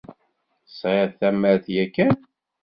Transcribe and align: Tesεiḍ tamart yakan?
Tesεiḍ 0.65 1.09
tamart 1.19 1.65
yakan? 1.75 2.13